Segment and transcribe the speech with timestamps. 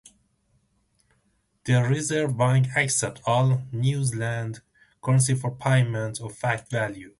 [1.65, 4.61] The Reserve Bank accepts all New Zealand
[4.99, 7.09] currency for payment at face value.